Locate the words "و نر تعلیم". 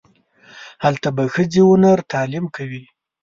1.65-2.45